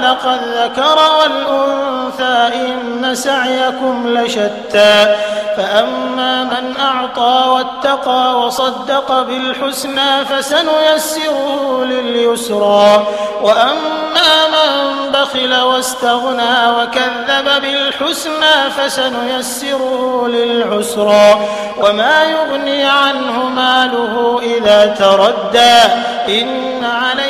خلق 0.00 0.26
الذكر 0.26 0.98
والأنثى 1.20 2.54
إن 2.54 3.14
سعيكم 3.14 4.18
لشتى. 4.18 5.16
فأما 5.56 6.44
من 6.44 6.74
أعطى 6.80 7.48
واتقى 7.48 8.40
وصدق 8.40 9.22
بالحسنى 9.22 10.24
فسنيسره 10.24 11.84
لليسرى. 11.84 13.06
وأما 13.42 14.48
من 14.48 15.12
بخل 15.12 15.60
واستغنى 15.60 16.68
وكذب 16.68 17.62
بالحسنى 17.62 18.70
فسنيسره 18.78 20.28
للعسرى. 20.28 21.48
وما 21.80 22.24
يغني 22.24 22.84
عنه 22.84 23.48
ماله 23.48 24.40
إذا 24.42 24.86
تردى. 24.86 25.78
إن 26.28 26.84
علينا 26.84 27.29